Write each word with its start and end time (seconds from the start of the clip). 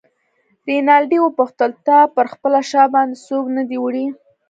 رینالډي 0.67 1.17
وپوښتل: 1.21 1.71
تا 1.87 1.99
پر 2.15 2.25
خپله 2.33 2.59
شا 2.69 2.83
باندې 2.93 3.17
څوک 3.27 3.45
نه 3.57 3.63
دی 3.69 3.77
وړی؟ 3.83 4.05